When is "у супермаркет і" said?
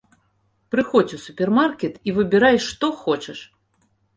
1.17-2.17